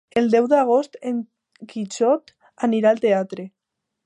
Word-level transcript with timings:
El 0.19 0.29
deu 0.35 0.45
d'agost 0.53 0.97
en 1.11 1.19
Quixot 1.75 2.35
anirà 2.71 2.95
al 2.97 3.05
teatre. 3.07 3.51